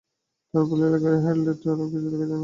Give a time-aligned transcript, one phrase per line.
[0.53, 2.37] তাঁরা বলেন, গাড়ির হেডলাইট ছাড়া কিছু দেখা যায় না।